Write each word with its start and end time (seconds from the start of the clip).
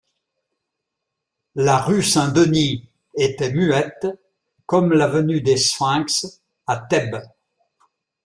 La 1.53 1.77
rue 1.77 2.01
Saint-Denis 2.01 2.89
était 3.15 3.53
muette 3.53 4.07
comme 4.65 4.93
l’avenue 4.93 5.41
des 5.41 5.57
Sphinx 5.57 6.41
à 6.65 6.77
Thèbes. 6.77 7.21